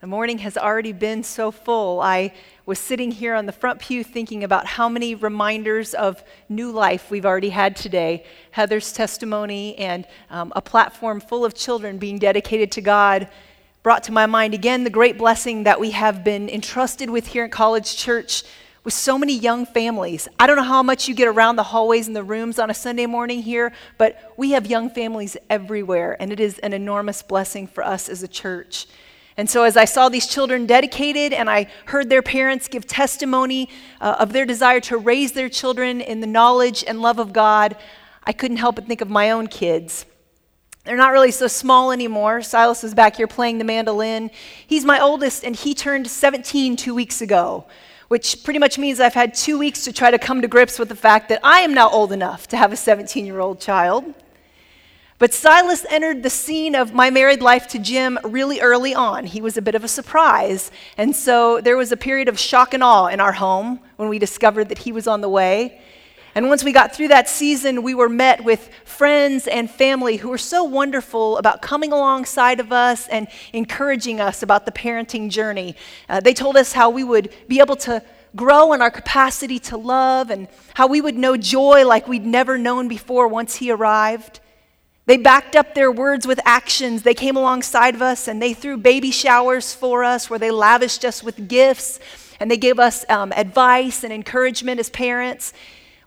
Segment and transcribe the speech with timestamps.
[0.00, 2.02] The morning has already been so full.
[2.02, 2.34] I
[2.66, 7.10] was sitting here on the front pew thinking about how many reminders of new life
[7.10, 8.26] we've already had today.
[8.50, 13.28] Heather's testimony and um, a platform full of children being dedicated to God
[13.82, 17.44] brought to my mind again the great blessing that we have been entrusted with here
[17.44, 18.42] at College Church
[18.84, 20.28] with so many young families.
[20.38, 22.74] I don't know how much you get around the hallways and the rooms on a
[22.74, 27.66] Sunday morning here, but we have young families everywhere, and it is an enormous blessing
[27.66, 28.86] for us as a church.
[29.38, 33.68] And so, as I saw these children dedicated and I heard their parents give testimony
[34.00, 37.76] uh, of their desire to raise their children in the knowledge and love of God,
[38.24, 40.06] I couldn't help but think of my own kids.
[40.84, 42.42] They're not really so small anymore.
[42.42, 44.30] Silas is back here playing the mandolin.
[44.66, 47.66] He's my oldest, and he turned 17 two weeks ago,
[48.08, 50.88] which pretty much means I've had two weeks to try to come to grips with
[50.88, 54.14] the fact that I am now old enough to have a 17 year old child.
[55.18, 59.24] But Silas entered the scene of my married life to Jim really early on.
[59.24, 60.70] He was a bit of a surprise.
[60.98, 64.18] And so there was a period of shock and awe in our home when we
[64.18, 65.80] discovered that he was on the way.
[66.34, 70.28] And once we got through that season, we were met with friends and family who
[70.28, 75.76] were so wonderful about coming alongside of us and encouraging us about the parenting journey.
[76.10, 78.02] Uh, they told us how we would be able to
[78.34, 82.58] grow in our capacity to love and how we would know joy like we'd never
[82.58, 84.40] known before once he arrived.
[85.06, 87.02] They backed up their words with actions.
[87.02, 91.04] They came alongside of us and they threw baby showers for us where they lavished
[91.04, 92.00] us with gifts
[92.40, 95.52] and they gave us um, advice and encouragement as parents.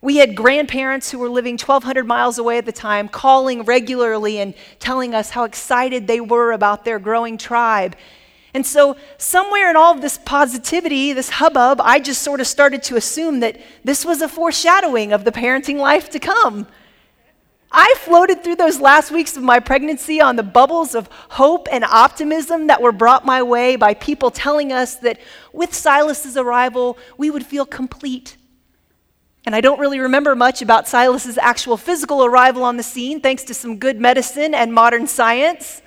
[0.02, 4.54] We had grandparents who were living 1,200 miles away at the time calling regularly and
[4.80, 7.96] telling us how excited they were about their growing tribe.
[8.54, 12.82] And so, somewhere in all of this positivity, this hubbub, I just sort of started
[12.84, 16.66] to assume that this was a foreshadowing of the parenting life to come.
[17.72, 21.84] I floated through those last weeks of my pregnancy on the bubbles of hope and
[21.84, 25.20] optimism that were brought my way by people telling us that
[25.54, 28.38] with Silas's arrival, we would feel complete.
[29.46, 33.44] And I don't really remember much about Silas's actual physical arrival on the scene, thanks
[33.46, 35.82] to some good medicine and modern science.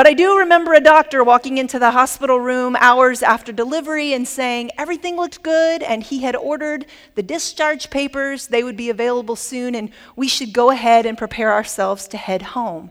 [0.00, 4.26] But I do remember a doctor walking into the hospital room hours after delivery and
[4.26, 8.46] saying everything looked good and he had ordered the discharge papers.
[8.46, 12.40] They would be available soon and we should go ahead and prepare ourselves to head
[12.40, 12.90] home.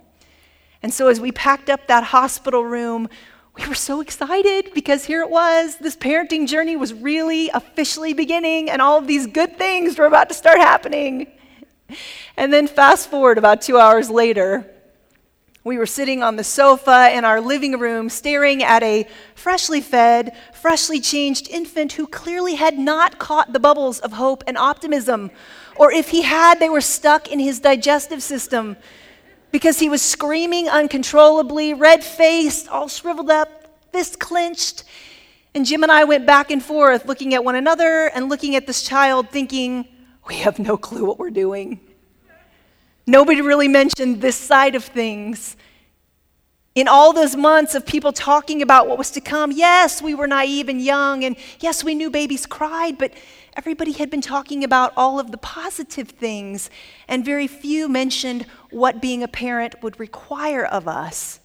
[0.84, 3.10] And so as we packed up that hospital room,
[3.58, 5.78] we were so excited because here it was.
[5.78, 10.30] This parenting journey was really officially beginning and all of these good things were about
[10.30, 11.26] to start happening.
[12.38, 14.76] And then fast forward about two hours later,
[15.70, 20.36] we were sitting on the sofa in our living room staring at a freshly fed,
[20.52, 25.30] freshly changed infant who clearly had not caught the bubbles of hope and optimism.
[25.76, 28.78] Or if he had, they were stuck in his digestive system
[29.52, 34.86] because he was screaming uncontrollably, red faced, all shriveled up, fist clenched.
[35.54, 38.66] And Jim and I went back and forth looking at one another and looking at
[38.66, 39.88] this child, thinking,
[40.28, 41.80] we have no clue what we're doing.
[43.10, 45.58] Nobody really mentioned this side of things.
[46.76, 50.28] In all those months of people talking about what was to come, yes, we were
[50.28, 53.12] naive and young, and yes, we knew babies cried, but
[53.58, 56.70] everybody had been talking about all of the positive things,
[57.08, 61.40] and very few mentioned what being a parent would require of us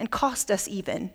[0.00, 1.10] and cost us even.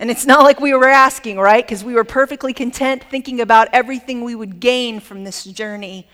[0.00, 1.64] And it's not like we were asking, right?
[1.64, 6.08] Because we were perfectly content thinking about everything we would gain from this journey.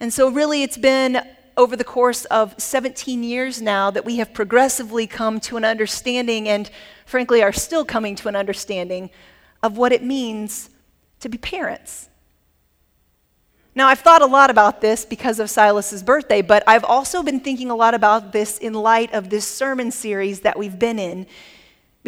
[0.00, 1.26] And so, really, it's been
[1.58, 6.48] over the course of 17 years now that we have progressively come to an understanding,
[6.48, 6.70] and
[7.04, 9.10] frankly, are still coming to an understanding
[9.60, 10.70] of what it means
[11.18, 12.08] to be parents.
[13.74, 17.40] Now, I've thought a lot about this because of Silas's birthday, but I've also been
[17.40, 21.26] thinking a lot about this in light of this sermon series that we've been in.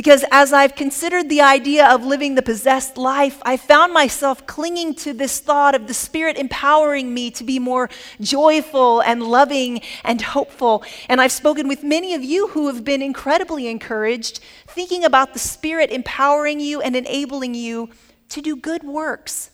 [0.01, 4.95] Because as I've considered the idea of living the possessed life, I found myself clinging
[4.95, 10.23] to this thought of the Spirit empowering me to be more joyful and loving and
[10.23, 10.83] hopeful.
[11.11, 15.39] And I've spoken with many of you who have been incredibly encouraged, thinking about the
[15.39, 17.91] Spirit empowering you and enabling you
[18.31, 19.51] to do good works,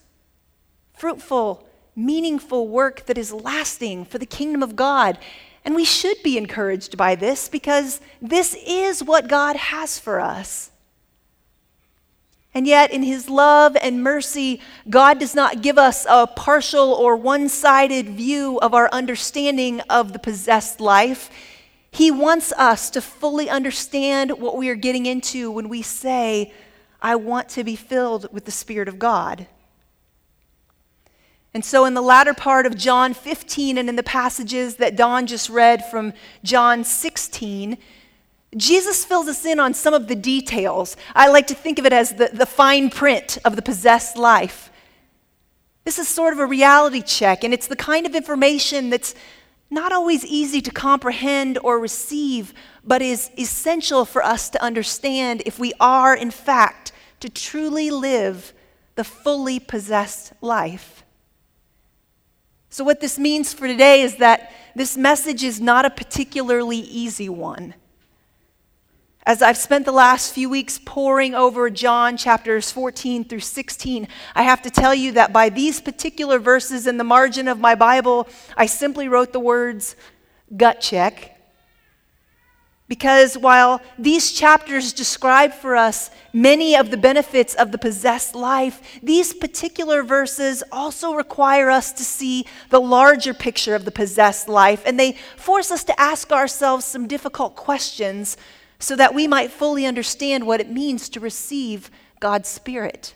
[0.95, 1.67] fruitful,
[1.97, 5.19] meaningful work that is lasting for the kingdom of God.
[5.67, 10.71] And we should be encouraged by this because this is what God has for us.
[12.55, 17.17] And yet, in His love and mercy, God does not give us a partial or
[17.17, 21.31] one sided view of our understanding of the possessed life.
[21.91, 26.53] He wants us to fully understand what we are getting into when we say,
[27.03, 29.49] I want to be filled with the Spirit of God.
[31.57, 35.27] And so, in the latter part of John 15 and in the passages that Don
[35.27, 36.13] just read from
[36.45, 37.79] John 16,
[38.55, 40.99] Jesus fills us in on some of the details.
[41.15, 44.71] I like to think of it as the, the fine print of the possessed life.
[45.85, 49.15] This is sort of a reality check, and it's the kind of information that's
[49.71, 52.53] not always easy to comprehend or receive,
[52.85, 58.53] but is essential for us to understand if we are, in fact, to truly live
[58.97, 61.03] the fully possessed life.
[62.77, 67.27] So, what this means for today is that this message is not a particularly easy
[67.27, 67.73] one.
[69.25, 74.43] As I've spent the last few weeks poring over John chapters 14 through 16, I
[74.43, 78.29] have to tell you that by these particular verses in the margin of my Bible,
[78.59, 79.97] I simply wrote the words
[80.55, 81.36] gut check.
[82.89, 89.01] Because while these chapters describe for us many of the benefits of the possessed life,
[89.03, 94.85] these particular verses also require us to see the larger picture of the possessed life,
[94.87, 98.37] and they force us to ask ourselves some difficult questions
[98.79, 101.91] so that we might fully understand what it means to receive
[102.21, 103.15] God's Spirit.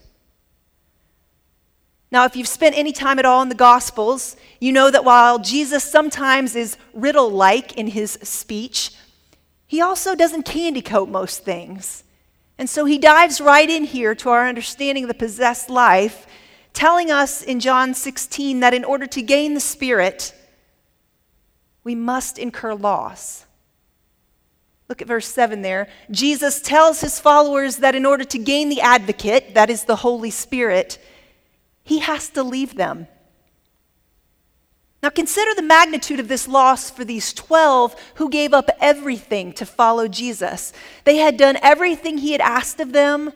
[2.11, 5.39] Now, if you've spent any time at all in the Gospels, you know that while
[5.39, 8.91] Jesus sometimes is riddle like in his speech,
[9.71, 12.03] he also doesn't candy coat most things.
[12.59, 16.27] And so he dives right in here to our understanding of the possessed life,
[16.73, 20.35] telling us in John 16 that in order to gain the Spirit,
[21.85, 23.47] we must incur loss.
[24.89, 25.87] Look at verse 7 there.
[26.11, 30.31] Jesus tells his followers that in order to gain the advocate, that is the Holy
[30.31, 30.99] Spirit,
[31.85, 33.07] he has to leave them.
[35.03, 39.65] Now consider the magnitude of this loss for these 12 who gave up everything to
[39.65, 40.73] follow Jesus.
[41.05, 43.33] They had done everything he had asked of them,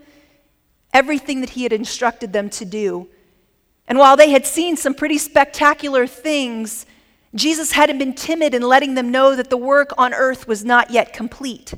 [0.92, 3.08] everything that he had instructed them to do.
[3.88, 6.84] And while they had seen some pretty spectacular things,
[7.34, 10.90] Jesus hadn't been timid in letting them know that the work on earth was not
[10.90, 11.74] yet complete.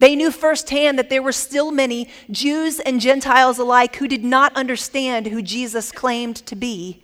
[0.00, 4.54] They knew firsthand that there were still many, Jews and Gentiles alike, who did not
[4.56, 7.02] understand who Jesus claimed to be.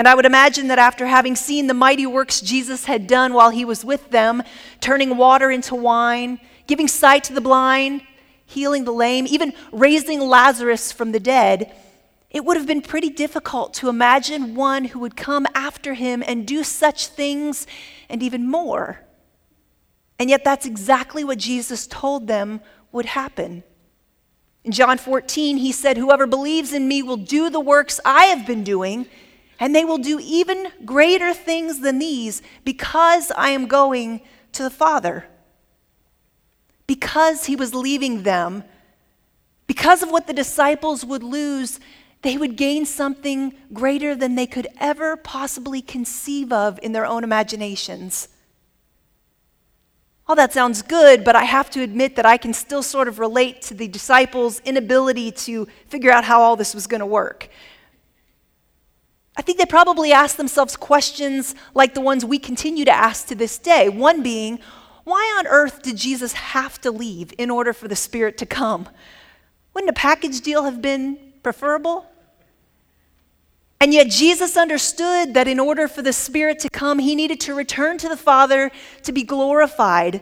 [0.00, 3.50] And I would imagine that after having seen the mighty works Jesus had done while
[3.50, 4.42] he was with them,
[4.80, 8.00] turning water into wine, giving sight to the blind,
[8.46, 11.70] healing the lame, even raising Lazarus from the dead,
[12.30, 16.46] it would have been pretty difficult to imagine one who would come after him and
[16.46, 17.66] do such things
[18.08, 19.02] and even more.
[20.18, 23.64] And yet, that's exactly what Jesus told them would happen.
[24.64, 28.46] In John 14, he said, Whoever believes in me will do the works I have
[28.46, 29.06] been doing,
[29.60, 34.22] and they will do even greater things than these because I am going
[34.52, 35.26] to the Father.
[36.86, 38.64] Because he was leaving them,
[39.66, 41.78] because of what the disciples would lose,
[42.22, 47.22] they would gain something greater than they could ever possibly conceive of in their own
[47.22, 48.28] imaginations.
[50.26, 53.18] All that sounds good, but I have to admit that I can still sort of
[53.18, 57.48] relate to the disciples' inability to figure out how all this was going to work.
[59.36, 63.34] I think they probably asked themselves questions like the ones we continue to ask to
[63.34, 63.88] this day.
[63.88, 64.58] One being,
[65.04, 68.88] why on earth did Jesus have to leave in order for the Spirit to come?
[69.72, 72.06] Wouldn't a package deal have been preferable?
[73.80, 77.54] And yet, Jesus understood that in order for the Spirit to come, he needed to
[77.54, 78.70] return to the Father
[79.04, 80.20] to be glorified.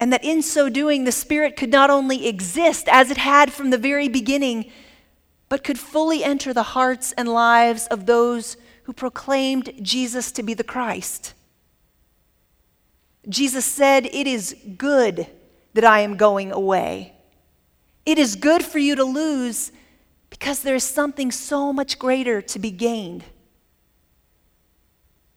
[0.00, 3.68] And that in so doing, the Spirit could not only exist as it had from
[3.68, 4.70] the very beginning,
[5.48, 10.54] but could fully enter the hearts and lives of those who proclaimed Jesus to be
[10.54, 11.34] the Christ.
[13.28, 15.26] Jesus said, It is good
[15.74, 17.12] that I am going away.
[18.06, 19.70] It is good for you to lose
[20.30, 23.24] because there is something so much greater to be gained.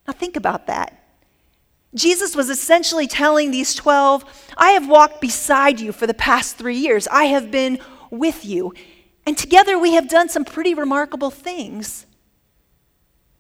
[0.08, 0.98] Now, think about that.
[1.94, 6.78] Jesus was essentially telling these 12, I have walked beside you for the past three
[6.78, 7.08] years.
[7.10, 8.74] I have been with you.
[9.26, 12.06] And together we have done some pretty remarkable things.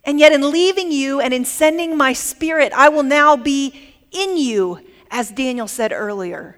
[0.03, 4.35] And yet, in leaving you and in sending my spirit, I will now be in
[4.35, 4.79] you,
[5.11, 6.57] as Daniel said earlier.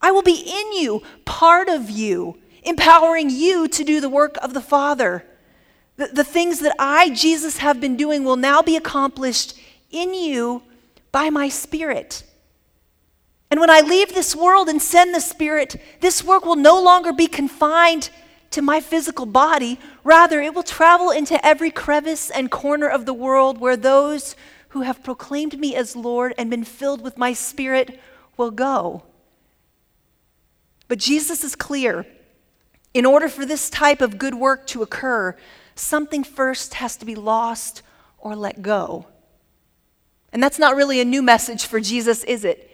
[0.00, 4.54] I will be in you, part of you empowering you to do the work of
[4.54, 5.24] the Father.
[5.96, 9.58] The, the things that I, Jesus, have been doing will now be accomplished
[9.90, 10.62] in you
[11.10, 12.24] by my Spirit.
[13.50, 17.12] And when I leave this world and send the Spirit, this work will no longer
[17.12, 18.10] be confined
[18.50, 19.78] to my physical body.
[20.04, 24.36] Rather, it will travel into every crevice and corner of the world where those
[24.70, 28.00] who have proclaimed me as Lord and been filled with my Spirit
[28.36, 29.02] will go.
[30.88, 32.06] But Jesus is clear
[32.94, 35.36] in order for this type of good work to occur,
[35.74, 37.82] something first has to be lost
[38.18, 39.06] or let go.
[40.32, 42.67] And that's not really a new message for Jesus, is it?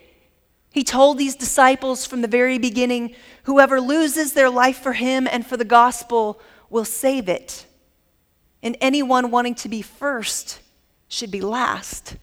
[0.75, 5.47] He told these disciples from the very beginning whoever loses their life for him and
[5.47, 6.37] for the gospel
[6.69, 7.65] will save it.
[8.61, 10.59] And anyone wanting to be first
[11.07, 12.17] should be last.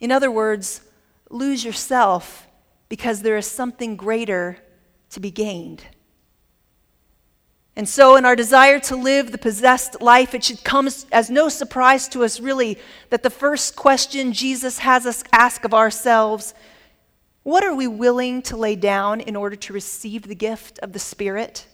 [0.00, 0.80] In other words,
[1.28, 2.46] lose yourself
[2.88, 4.56] because there is something greater
[5.10, 5.84] to be gained.
[7.76, 11.50] And so, in our desire to live the possessed life, it should come as no
[11.50, 12.78] surprise to us, really,
[13.10, 16.54] that the first question Jesus has us ask of ourselves
[17.42, 20.98] what are we willing to lay down in order to receive the gift of the
[20.98, 21.66] Spirit?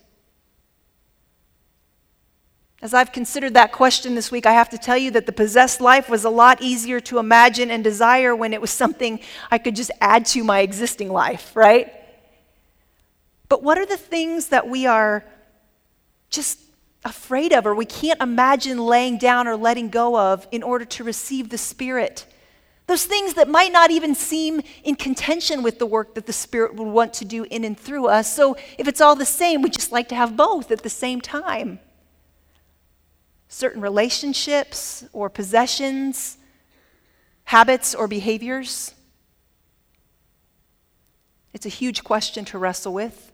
[2.81, 5.81] As I've considered that question this week, I have to tell you that the possessed
[5.81, 9.19] life was a lot easier to imagine and desire when it was something
[9.51, 11.93] I could just add to my existing life, right?
[13.49, 15.25] But what are the things that we are
[16.31, 16.61] just
[17.05, 21.05] afraid of or we can't imagine laying down or letting go of in order to
[21.05, 22.27] receive the Spirit?
[22.89, 26.75] Those things that might not even seem in contention with the work that the Spirit
[26.75, 28.35] would want to do in and through us.
[28.35, 31.21] So if it's all the same, we just like to have both at the same
[31.21, 31.81] time.
[33.47, 36.39] Certain relationships or possessions,
[37.45, 38.95] habits or behaviors.
[41.53, 43.33] It's a huge question to wrestle with.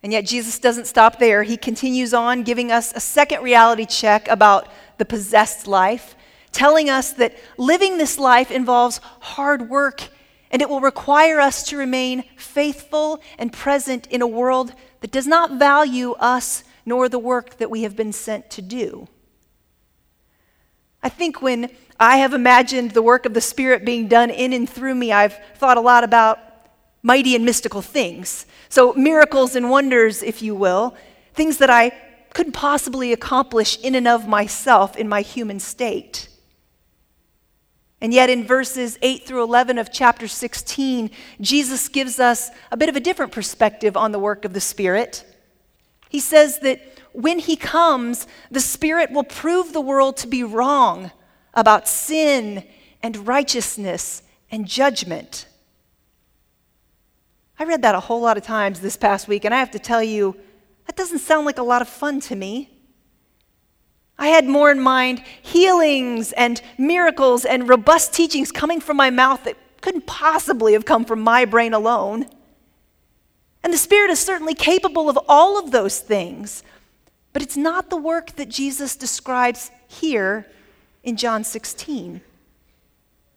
[0.00, 1.42] And yet, Jesus doesn't stop there.
[1.42, 4.68] He continues on giving us a second reality check about
[4.98, 6.14] the possessed life
[6.54, 10.08] telling us that living this life involves hard work
[10.50, 15.26] and it will require us to remain faithful and present in a world that does
[15.26, 19.08] not value us nor the work that we have been sent to do.
[21.02, 24.70] I think when I have imagined the work of the Spirit being done in and
[24.70, 26.38] through me, I've thought a lot about
[27.02, 28.46] mighty and mystical things.
[28.68, 30.96] So, miracles and wonders, if you will,
[31.34, 31.90] things that I
[32.32, 36.28] couldn't possibly accomplish in and of myself in my human state.
[38.04, 42.90] And yet, in verses 8 through 11 of chapter 16, Jesus gives us a bit
[42.90, 45.24] of a different perspective on the work of the Spirit.
[46.10, 46.82] He says that
[47.12, 51.12] when He comes, the Spirit will prove the world to be wrong
[51.54, 52.66] about sin
[53.02, 55.46] and righteousness and judgment.
[57.58, 59.78] I read that a whole lot of times this past week, and I have to
[59.78, 60.36] tell you,
[60.84, 62.73] that doesn't sound like a lot of fun to me.
[64.18, 69.44] I had more in mind healings and miracles and robust teachings coming from my mouth
[69.44, 72.26] that couldn't possibly have come from my brain alone.
[73.62, 76.62] And the Spirit is certainly capable of all of those things,
[77.32, 80.46] but it's not the work that Jesus describes here
[81.02, 82.20] in John 16.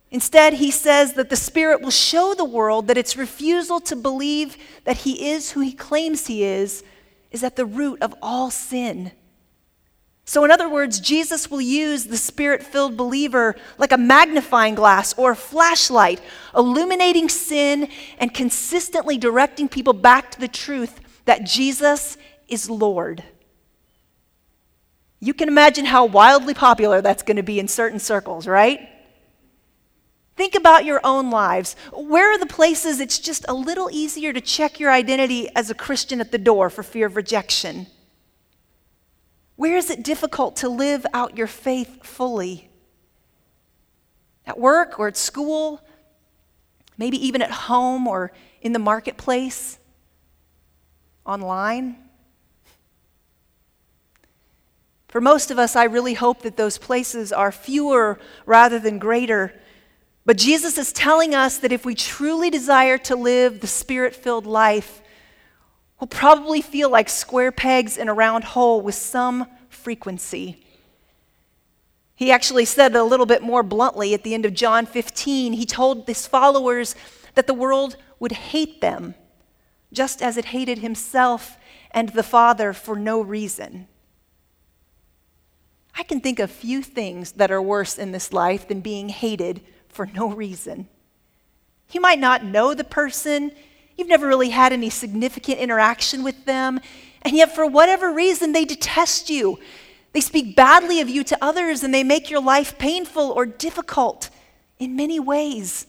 [0.09, 4.57] Instead, he says that the Spirit will show the world that its refusal to believe
[4.85, 6.83] that he is who he claims he is
[7.31, 9.11] is at the root of all sin.
[10.29, 15.13] So, in other words, Jesus will use the spirit filled believer like a magnifying glass
[15.17, 16.19] or a flashlight,
[16.53, 17.87] illuminating sin
[18.19, 22.17] and consistently directing people back to the truth that Jesus
[22.49, 23.23] is Lord.
[25.21, 28.89] You can imagine how wildly popular that's going to be in certain circles, right?
[30.35, 31.77] Think about your own lives.
[31.93, 35.73] Where are the places it's just a little easier to check your identity as a
[35.73, 37.87] Christian at the door for fear of rejection?
[39.57, 42.69] Where is it difficult to live out your faith fully?
[44.45, 45.81] At work or at school?
[46.97, 49.79] Maybe even at home or in the marketplace?
[51.25, 51.97] Online?
[55.07, 59.53] For most of us, I really hope that those places are fewer rather than greater.
[60.23, 64.45] But Jesus is telling us that if we truly desire to live the spirit filled
[64.45, 65.01] life,
[65.99, 70.63] will probably feel like square pegs in a round hole with some frequency.
[72.15, 75.53] He actually said a little bit more bluntly at the end of John 15.
[75.53, 76.95] He told his followers
[77.35, 79.15] that the world would hate them
[79.93, 81.57] just as it hated himself
[81.91, 83.87] and the Father for no reason.
[85.95, 89.61] I can think of few things that are worse in this life than being hated
[89.87, 90.87] for no reason.
[91.91, 93.51] You might not know the person,
[93.97, 96.79] You've never really had any significant interaction with them.
[97.23, 99.59] And yet, for whatever reason, they detest you.
[100.13, 104.29] They speak badly of you to others and they make your life painful or difficult
[104.79, 105.87] in many ways.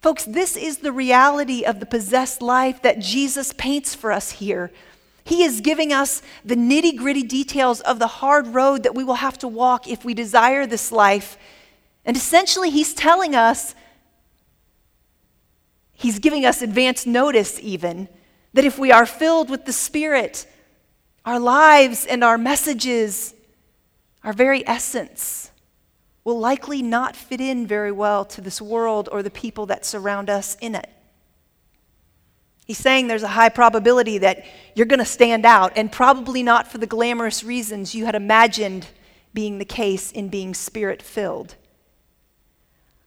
[0.00, 4.72] Folks, this is the reality of the possessed life that Jesus paints for us here.
[5.24, 9.14] He is giving us the nitty gritty details of the hard road that we will
[9.14, 11.38] have to walk if we desire this life.
[12.04, 13.76] And essentially, He's telling us
[15.92, 18.08] He's giving us advance notice, even,
[18.54, 20.46] that if we are filled with the Spirit,
[21.24, 23.34] our lives and our messages,
[24.24, 25.50] our very essence
[26.24, 30.30] will likely not fit in very well to this world or the people that surround
[30.30, 30.88] us in it.
[32.64, 34.44] He's saying there's a high probability that
[34.74, 38.86] you're going to stand out, and probably not for the glamorous reasons you had imagined
[39.34, 41.56] being the case in being spirit filled.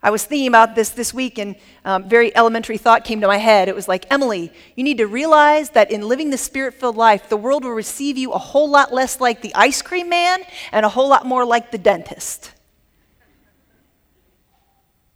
[0.05, 3.37] I was thinking about this this week, and um, very elementary thought came to my
[3.37, 3.67] head.
[3.67, 7.27] It was like, Emily, you need to realize that in living the spirit filled life,
[7.27, 10.85] the world will receive you a whole lot less like the ice cream man and
[10.85, 12.51] a whole lot more like the dentist.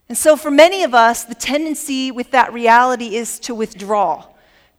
[0.07, 4.25] And so, for many of us, the tendency with that reality is to withdraw,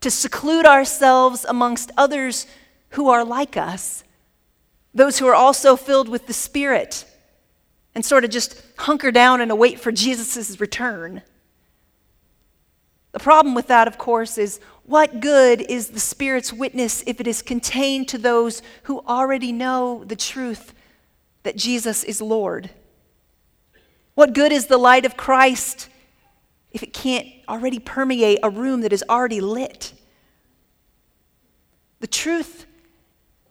[0.01, 2.49] to seclude ourselves amongst others
[2.91, 4.03] who are like us,
[4.93, 7.05] those who are also filled with the Spirit,
[7.95, 11.23] and sort of just hunker down and await for Jesus' return.
[13.13, 17.27] The problem with that, of course, is what good is the Spirit's witness if it
[17.27, 20.73] is contained to those who already know the truth
[21.43, 22.71] that Jesus is Lord?
[24.15, 25.89] What good is the light of Christ
[26.73, 29.93] if it can't already permeate a room that is already lit?
[31.99, 32.67] The truth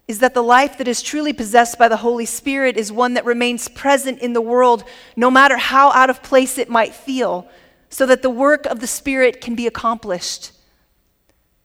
[0.09, 3.25] is that the life that is truly possessed by the Holy Spirit is one that
[3.25, 4.83] remains present in the world
[5.15, 7.47] no matter how out of place it might feel,
[7.91, 10.51] so that the work of the Spirit can be accomplished.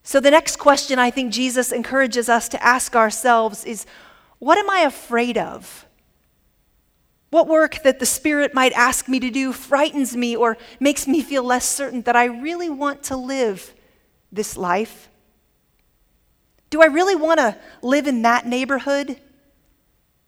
[0.02, 3.86] So, the next question I think Jesus encourages us to ask ourselves is
[4.40, 5.86] what am I afraid of?
[7.30, 11.22] What work that the Spirit might ask me to do frightens me or makes me
[11.22, 13.72] feel less certain that I really want to live
[14.30, 15.08] this life?
[16.74, 19.16] Do I really want to live in that neighborhood?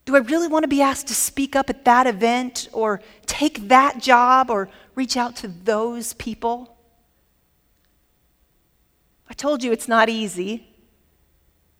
[0.05, 3.67] Do I really want to be asked to speak up at that event or take
[3.67, 6.77] that job or reach out to those people?
[9.29, 10.69] I told you it's not easy.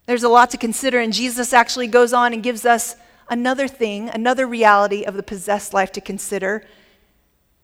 [0.05, 2.97] There's a lot to consider, and Jesus actually goes on and gives us
[3.29, 6.67] another thing, another reality of the possessed life to consider,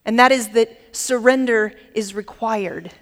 [0.06, 2.92] and that is that surrender is required.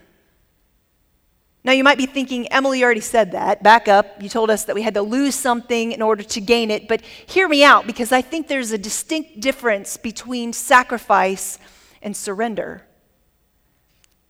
[1.64, 3.62] Now, you might be thinking, Emily already said that.
[3.62, 4.20] Back up.
[4.20, 6.88] You told us that we had to lose something in order to gain it.
[6.88, 11.58] But hear me out because I think there's a distinct difference between sacrifice
[12.02, 12.82] and surrender.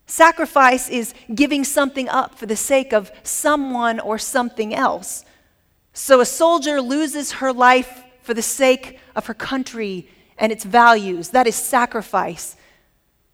[0.07, 5.25] Sacrifice is giving something up for the sake of someone or something else.
[5.95, 11.31] So a soldier loses her life for the sake of her country and its values.
[11.31, 12.57] That is sacrifice.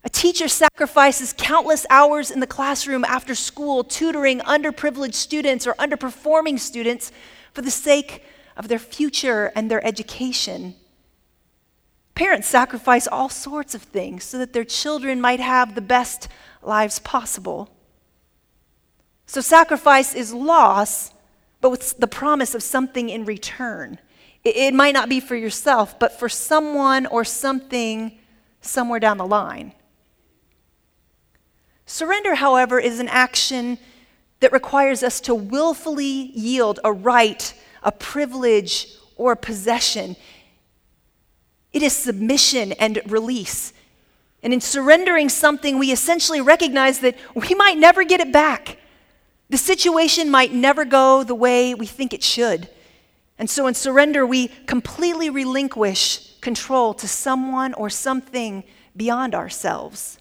[0.05, 6.59] A teacher sacrifices countless hours in the classroom after school, tutoring underprivileged students or underperforming
[6.59, 7.11] students
[7.53, 8.25] for the sake
[8.57, 10.75] of their future and their education.
[12.15, 16.29] Parents sacrifice all sorts of things so that their children might have the best
[16.63, 17.71] lives possible.
[19.27, 21.13] So, sacrifice is loss,
[21.61, 23.99] but with the promise of something in return.
[24.45, 28.19] It might not be for yourself, but for someone or something
[28.61, 29.75] somewhere down the line.
[31.89, 33.79] Surrender, however, is an action
[34.41, 40.15] that requires us to willfully yield a right, a privilege, or a possession.
[41.73, 43.73] It is submission and release.
[44.43, 48.77] And in surrendering something, we essentially recognize that we might never get it back.
[49.49, 52.69] The situation might never go the way we think it should.
[53.39, 58.63] And so in surrender, we completely relinquish control to someone or something
[58.95, 60.19] beyond ourselves.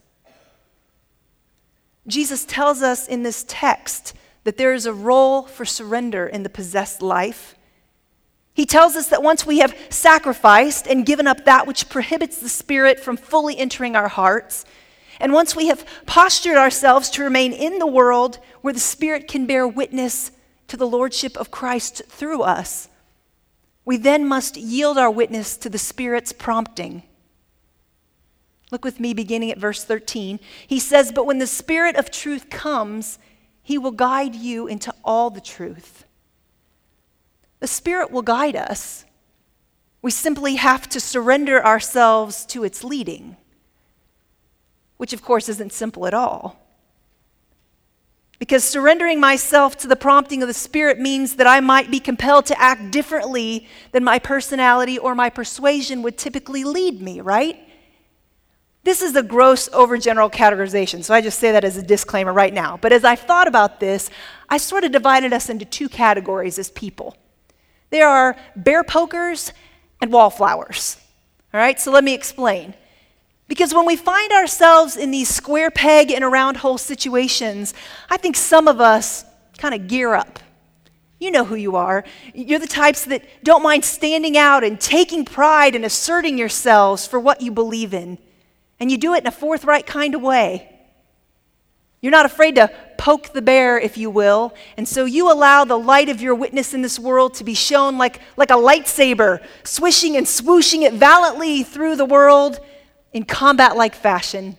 [2.08, 6.50] Jesus tells us in this text that there is a role for surrender in the
[6.50, 7.56] possessed life.
[8.54, 12.50] He tells us that once we have sacrificed and given up that which prohibits the
[12.50, 14.66] Spirit from fully entering our hearts,
[15.20, 19.46] and once we have postured ourselves to remain in the world where the Spirit can
[19.46, 20.32] bear witness
[20.70, 22.88] to the Lordship of Christ through us,
[23.86, 27.04] we then must yield our witness to the Spirit's prompting.
[28.72, 30.40] Look with me beginning at verse 13.
[30.66, 33.18] He says, But when the Spirit of truth comes,
[33.64, 36.06] he will guide you into all the truth.
[37.60, 39.06] The Spirit will guide us.
[40.02, 43.38] We simply have to surrender ourselves to its leading,
[44.98, 46.62] which, of course, isn't simple at all.
[48.40, 52.46] Because surrendering myself to the prompting of the Spirit means that I might be compelled
[52.48, 57.67] to act differently than my personality or my persuasion would typically lead me, right?
[58.84, 62.54] This is a gross overgeneral categorization, so I just say that as a disclaimer right
[62.54, 62.78] now.
[62.78, 64.10] But as I've thought about this,
[64.48, 67.18] I sort of divided us into two categories as people.
[67.90, 69.52] There are bear pokers
[70.02, 70.98] and wallflowers.
[71.54, 72.74] All right, so let me explain.
[73.48, 77.74] Because when we find ourselves in these square peg and round hole situations,
[78.10, 79.26] I think some of us
[79.58, 80.40] kind of gear up
[81.20, 82.04] You know who you are.
[82.34, 87.20] You're the types that don't mind standing out and taking pride and asserting yourselves for
[87.20, 88.20] what you believe in.
[88.80, 90.74] And you do it in a forthright kind of way.
[92.02, 94.54] You're not afraid to poke the bear, if you will.
[94.78, 97.98] And so you allow the light of your witness in this world to be shown
[97.98, 102.60] like, like a lightsaber, swishing and swooshing it valiantly through the world
[103.14, 104.58] in combat like fashion.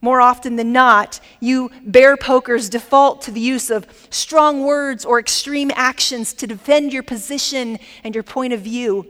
[0.00, 5.18] More often than not, you bear pokers default to the use of strong words or
[5.18, 9.06] extreme actions to defend your position and your point of view.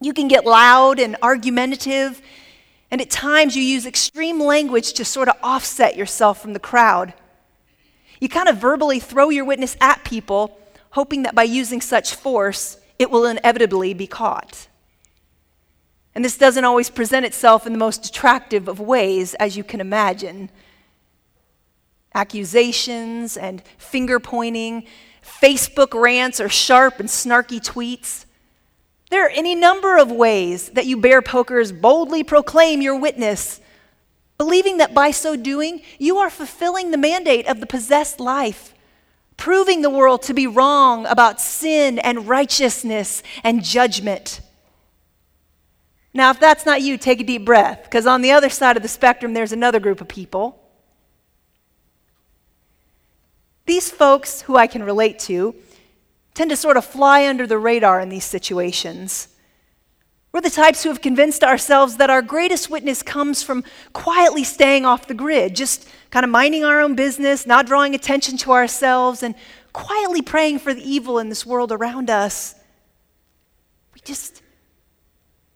[0.00, 2.22] You can get loud and argumentative,
[2.92, 7.14] and at times you use extreme language to sort of offset yourself from the crowd.
[8.20, 12.76] You kind of verbally throw your witness at people, hoping that by using such force,
[12.98, 14.68] it will inevitably be caught.
[16.14, 19.80] And this doesn't always present itself in the most attractive of ways, as you can
[19.80, 20.50] imagine.
[22.14, 24.84] Accusations and finger pointing,
[25.24, 28.26] Facebook rants or sharp and snarky tweets.
[29.12, 33.60] There are any number of ways that you bear pokers boldly proclaim your witness,
[34.38, 38.72] believing that by so doing, you are fulfilling the mandate of the possessed life,
[39.36, 44.40] proving the world to be wrong about sin and righteousness and judgment.
[46.14, 48.82] Now, if that's not you, take a deep breath, because on the other side of
[48.82, 50.58] the spectrum, there's another group of people.
[53.66, 55.54] These folks who I can relate to
[56.34, 59.28] tend to sort of fly under the radar in these situations.
[60.32, 64.86] We're the types who have convinced ourselves that our greatest witness comes from quietly staying
[64.86, 69.22] off the grid, just kind of minding our own business, not drawing attention to ourselves,
[69.22, 69.34] and
[69.74, 72.54] quietly praying for the evil in this world around us.
[73.94, 74.42] We just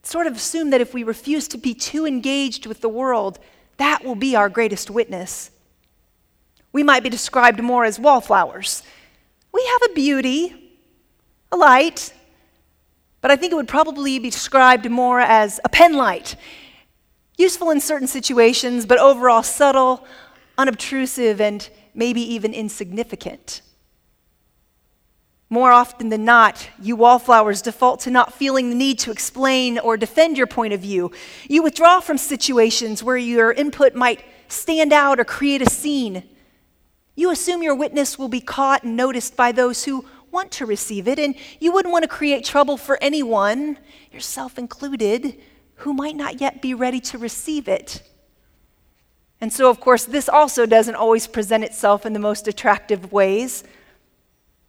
[0.03, 3.39] sort of assume that if we refuse to be too engaged with the world,
[3.79, 5.51] that will be our greatest witness.
[6.73, 8.83] We might be described more as wallflowers.
[9.53, 10.65] We have a beauty,
[11.52, 12.12] a light,
[13.20, 16.37] but I think it would probably be described more as a pen light.
[17.37, 20.06] Useful in certain situations, but overall subtle,
[20.56, 23.62] unobtrusive, and maybe even insignificant.
[25.48, 29.96] More often than not, you wallflowers default to not feeling the need to explain or
[29.96, 31.12] defend your point of view.
[31.48, 36.24] You withdraw from situations where your input might stand out or create a scene.
[37.14, 40.04] You assume your witness will be caught and noticed by those who
[40.37, 43.79] want to receive it, and you wouldn't want to create trouble for anyone,
[44.12, 45.40] yourself included,
[45.77, 48.03] who might not yet be ready to receive it.
[49.40, 53.64] And so, of course, this also doesn't always present itself in the most attractive ways.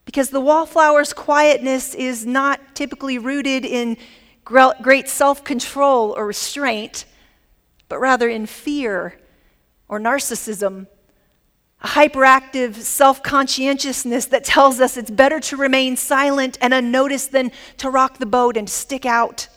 [0.05, 3.97] Because the wallflower's quietness is not typically rooted in
[4.45, 7.03] great self control or restraint,
[7.89, 9.19] but rather in fear
[9.89, 10.87] or narcissism,
[11.81, 17.51] a hyperactive self conscientiousness that tells us it's better to remain silent and unnoticed than
[17.77, 19.47] to rock the boat and stick out.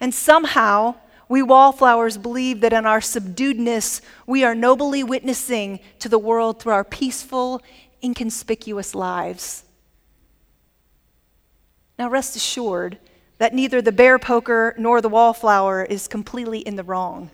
[0.00, 0.96] And somehow,
[1.28, 6.72] we wallflowers believe that in our subduedness, we are nobly witnessing to the world through
[6.72, 7.60] our peaceful
[8.02, 9.64] inconspicuous lives.
[11.98, 12.98] Now, rest assured
[13.38, 17.30] that neither the bear poker nor the wallflower is completely in the wrong.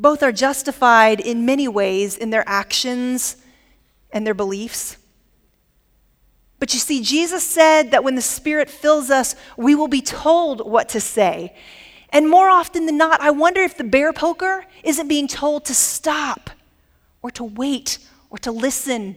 [0.00, 3.36] Both are justified in many ways in their actions
[4.10, 4.96] and their beliefs.
[6.58, 10.68] But you see, Jesus said that when the Spirit fills us, we will be told
[10.68, 11.54] what to say.
[12.10, 15.74] And more often than not, I wonder if the bear poker isn't being told to
[15.74, 16.50] stop
[17.22, 17.98] or to wait
[18.30, 19.16] or to listen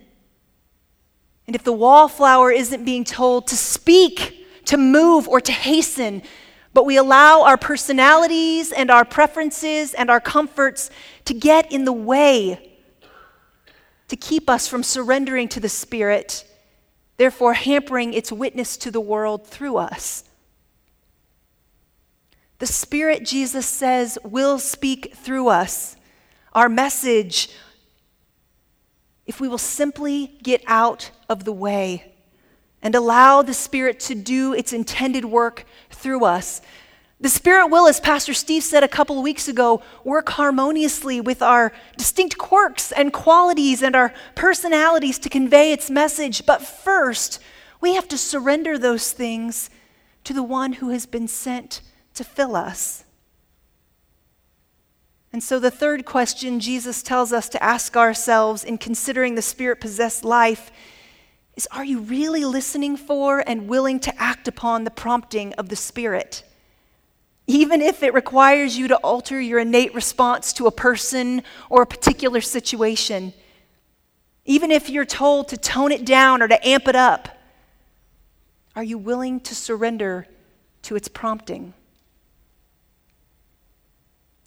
[1.47, 6.23] and if the wallflower isn't being told to speak, to move, or to hasten,
[6.73, 10.89] but we allow our personalities and our preferences and our comforts
[11.25, 12.77] to get in the way,
[14.07, 16.45] to keep us from surrendering to the Spirit,
[17.17, 20.23] therefore hampering its witness to the world through us.
[22.57, 25.95] The Spirit, Jesus says, will speak through us.
[26.53, 27.49] Our message,
[29.25, 32.12] if we will simply get out of the way
[32.83, 36.61] and allow the Spirit to do its intended work through us.
[37.19, 41.41] The Spirit will, as Pastor Steve said a couple of weeks ago, work harmoniously with
[41.41, 46.45] our distinct quirks and qualities and our personalities to convey its message.
[46.45, 47.39] But first,
[47.79, 49.69] we have to surrender those things
[50.25, 51.79] to the one who has been sent
[52.15, 53.05] to fill us.
[55.31, 59.79] And so, the third question Jesus tells us to ask ourselves in considering the spirit
[59.79, 60.71] possessed life
[61.55, 65.75] is Are you really listening for and willing to act upon the prompting of the
[65.75, 66.43] Spirit?
[67.45, 71.87] Even if it requires you to alter your innate response to a person or a
[71.87, 73.33] particular situation.
[74.45, 77.29] Even if you're told to tone it down or to amp it up,
[78.75, 80.25] are you willing to surrender
[80.83, 81.73] to its prompting?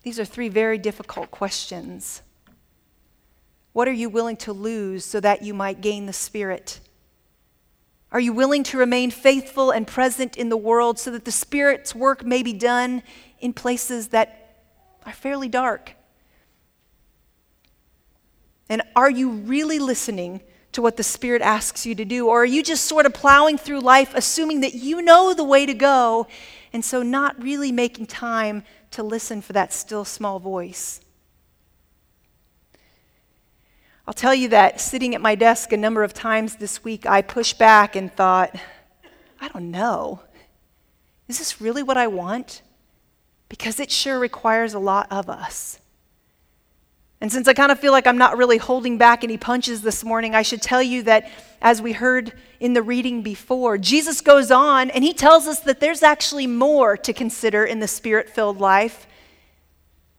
[0.02, 2.22] These are three very difficult questions.
[3.72, 6.80] What are you willing to lose so that you might gain the Spirit?
[8.12, 11.94] Are you willing to remain faithful and present in the world so that the Spirit's
[11.94, 13.02] work may be done
[13.40, 14.64] in places that
[15.04, 15.94] are fairly dark?
[18.68, 20.40] And are you really listening
[20.72, 22.28] to what the Spirit asks you to do?
[22.28, 25.66] Or are you just sort of plowing through life assuming that you know the way
[25.66, 26.26] to go
[26.72, 31.00] and so not really making time to listen for that still small voice?
[34.06, 37.22] I'll tell you that sitting at my desk a number of times this week, I
[37.22, 38.54] pushed back and thought,
[39.40, 40.20] I don't know.
[41.26, 42.62] Is this really what I want?
[43.48, 45.80] Because it sure requires a lot of us.
[47.20, 50.04] And since I kind of feel like I'm not really holding back any punches this
[50.04, 51.28] morning, I should tell you that
[51.60, 55.80] as we heard in the reading before, Jesus goes on and he tells us that
[55.80, 59.08] there's actually more to consider in the spirit filled life,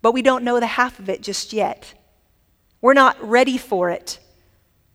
[0.02, 1.93] but we don't know the half of it just yet.
[2.88, 4.17] We're not ready for it,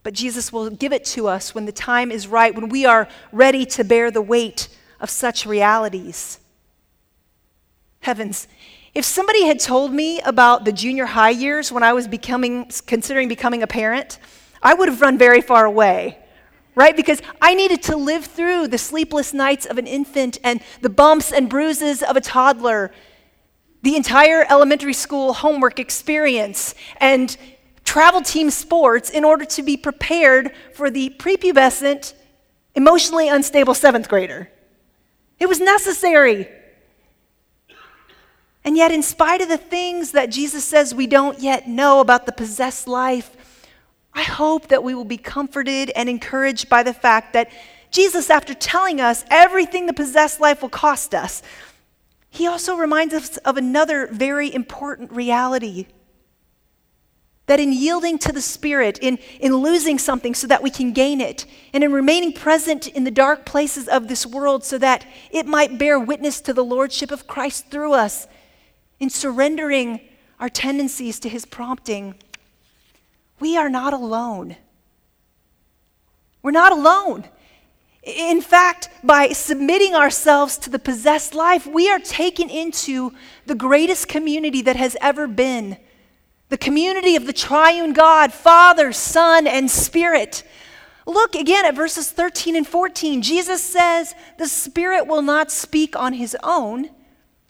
[0.03, 3.07] but Jesus will give it to us when the time is right, when we are
[3.33, 6.41] ready to bear the weight of such realities.
[8.01, 8.49] Heavens,
[8.95, 13.29] if somebody had told me about the junior high years when I was becoming, considering
[13.29, 14.19] becoming a parent,
[14.63, 16.17] I would have run very far away,
[16.75, 16.97] right?
[16.97, 21.31] Because I needed to live through the sleepless nights of an infant and the bumps
[21.31, 22.91] and bruises of a toddler,
[23.83, 27.37] the entire elementary school homework experience, and
[27.85, 32.15] travel team sports in order to be prepared for the prepubescent,
[32.75, 34.51] emotionally unstable seventh grader.
[35.39, 36.49] It was necessary.
[38.65, 42.27] And yet, in spite of the things that Jesus says we don't yet know about
[42.27, 43.37] the possessed life,
[44.15, 47.51] I hope that we will be comforted and encouraged by the fact that
[47.91, 51.43] Jesus, after telling us everything the possessed life will cost us,
[52.31, 55.87] he also reminds us of another very important reality.
[57.47, 61.21] That in yielding to the Spirit, in, in losing something so that we can gain
[61.21, 65.47] it, and in remaining present in the dark places of this world so that it
[65.47, 68.29] might bear witness to the Lordship of Christ through us,
[69.01, 70.01] in surrendering
[70.39, 72.15] our tendencies to His prompting,
[73.41, 74.57] we are not alone.
[76.43, 77.25] We're not alone.
[78.03, 83.13] In fact, by submitting ourselves to the possessed life, we are taken into
[83.47, 85.77] the greatest community that has ever been
[86.53, 90.43] the community of the triune God, Father, Son, and Spirit.
[91.07, 93.23] Look again at verses 13 and 14.
[93.23, 96.91] Jesus says, The Spirit will not speak on his own,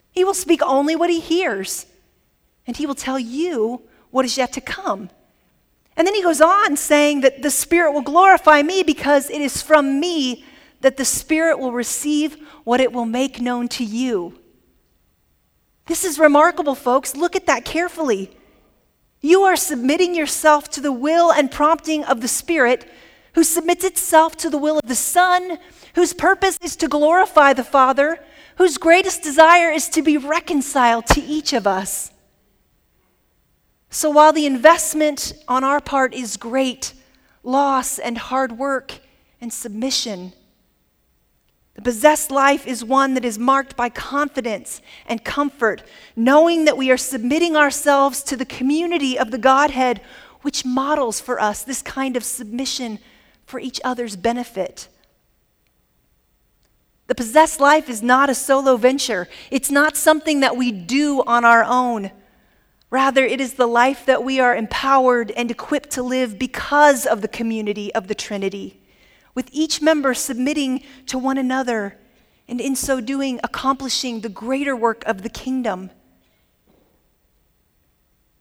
[0.09, 1.85] he will speak only what he hears,
[2.65, 5.09] and he will tell you what is yet to come.
[5.97, 9.61] And then he goes on saying that the Spirit will glorify me because it is
[9.61, 10.45] from me
[10.79, 14.39] that the Spirit will receive what it will make known to you.
[15.87, 17.17] This is remarkable, folks.
[17.17, 18.37] Look at that carefully.
[19.25, 22.85] You are submitting yourself to the will and prompting of the Spirit,
[23.35, 25.59] who submits itself to the will of the Son,
[25.95, 28.19] whose purpose is to glorify the Father,
[28.57, 32.11] whose greatest desire is to be reconciled to each of us.
[33.89, 36.93] So while the investment on our part is great,
[37.43, 38.99] loss and hard work
[39.39, 40.33] and submission,
[41.75, 45.83] the possessed life is one that is marked by confidence and comfort,
[46.15, 50.01] knowing that we are submitting ourselves to the community of the Godhead,
[50.41, 52.99] which models for us this kind of submission
[53.45, 54.87] for each other's benefit.
[57.07, 61.43] The possessed life is not a solo venture, it's not something that we do on
[61.43, 62.11] our own.
[62.91, 67.21] Rather, it is the life that we are empowered and equipped to live because of
[67.21, 68.79] the community of the Trinity,
[69.35, 71.97] with each member submitting to one another,
[72.47, 75.89] and in so doing, accomplishing the greater work of the kingdom.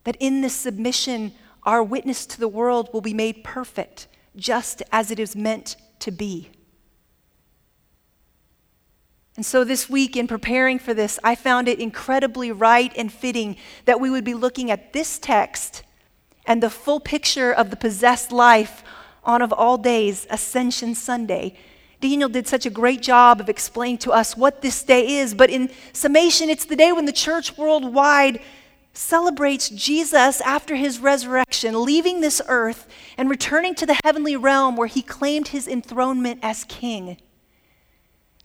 [0.04, 5.10] That in this submission, our witness to the world will be made perfect, just as
[5.10, 6.50] it is meant to be.
[9.36, 13.56] And so this week, in preparing for this, I found it incredibly right and fitting
[13.86, 15.82] that we would be looking at this text
[16.44, 18.82] and the full picture of the possessed life
[19.24, 21.54] on, of all days, Ascension Sunday.
[22.00, 25.50] Daniel did such a great job of explaining to us what this day is, but
[25.50, 28.40] in summation, it's the day when the church worldwide
[28.92, 34.88] celebrates Jesus after his resurrection, leaving this earth and returning to the heavenly realm where
[34.88, 37.16] he claimed his enthronement as king.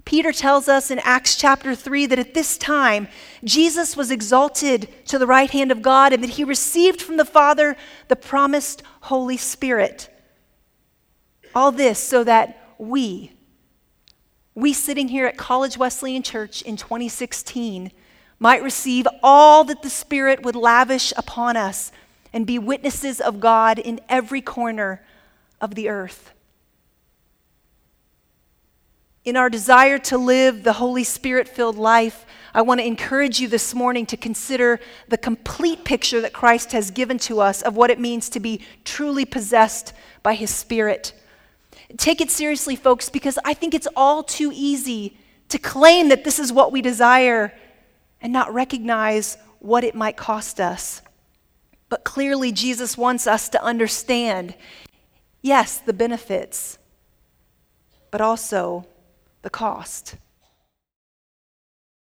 [0.05, 3.09] Peter tells us in Acts chapter 3 that at this time,
[3.43, 7.25] Jesus was exalted to the right hand of God and that he received from the
[7.25, 7.75] Father
[8.07, 10.09] the promised Holy Spirit.
[11.58, 13.32] All this so that we,
[14.54, 17.91] we sitting here at College Wesleyan Church in 2016,
[18.38, 21.91] might receive all that the Spirit would lavish upon us
[22.32, 25.04] and be witnesses of God in every corner
[25.60, 26.32] of the earth.
[29.26, 33.48] In our desire to live the Holy Spirit filled life, I want to encourage you
[33.48, 37.89] this morning to consider the complete picture that Christ has given to us of what
[37.89, 39.91] it means to be truly possessed
[40.22, 41.13] by His Spirit.
[41.95, 45.17] Take it seriously, folks, because I think it's all too easy
[45.50, 47.54] to claim that this is what we desire
[48.21, 51.02] and not recognize what it might cost us.
[51.88, 54.56] But clearly, Jesus wants us to understand
[55.41, 56.78] yes, the benefits,
[58.12, 58.86] but also
[59.41, 60.15] the cost.